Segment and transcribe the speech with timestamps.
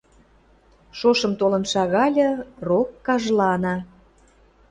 [0.97, 2.27] Шошым толын шагальы,
[2.67, 3.75] рок кажлана.